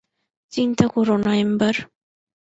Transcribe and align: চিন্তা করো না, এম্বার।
চিন্তা 0.53 0.85
করো 0.87 1.15
না, 1.17 1.31
এম্বার। 1.37 1.75